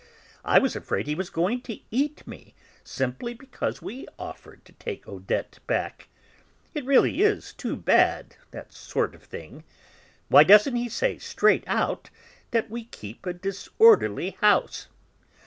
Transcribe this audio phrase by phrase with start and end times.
[0.43, 5.07] "I was afraid he was going to eat me, simply because we offered to take
[5.07, 6.07] Odette back.
[6.73, 9.63] It really is too bad, that sort of thing.
[10.27, 12.09] Why doesn't he say, straight out,
[12.49, 14.87] that we keep a disorderly house?